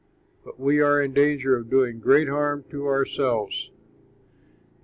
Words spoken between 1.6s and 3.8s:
doing great harm to ourselves?"